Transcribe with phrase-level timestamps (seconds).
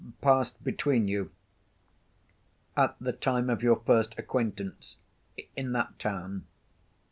[0.19, 1.29] passed between you...
[2.75, 4.95] at the time of your first acquaintance...
[5.55, 6.43] in that town."